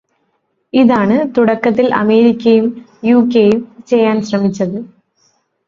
[0.73, 2.67] ഇതാണ് തുടക്കത്തിൽ അമേരിക്കയും
[3.03, 3.61] യുകെയും
[3.87, 4.77] ചെയ്യാൻ ശ്രമിച്ചത്.